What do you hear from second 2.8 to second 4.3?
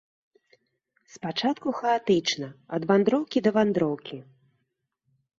вандроўкі да вандроўкі.